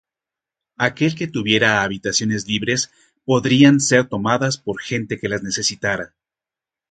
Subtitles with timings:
[0.85, 2.89] Aquel que tuviera habitaciones libres,
[3.23, 6.15] podrían ser tomadas por gente que las necesitara.